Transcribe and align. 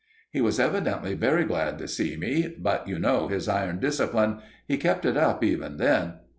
"He 0.31 0.41
was 0.41 0.59
evidently 0.59 1.13
very 1.13 1.43
glad 1.45 1.77
to 1.77 1.87
see 1.87 2.17
me; 2.17 2.51
but 2.57 2.87
you 2.87 2.97
know 2.97 3.27
his 3.27 3.47
iron 3.47 3.77
discipline. 3.79 4.39
He 4.67 4.77
kept 4.77 5.05
it 5.05 5.15
up 5.15 5.43
even 5.43 5.77
then. 5.77 6.13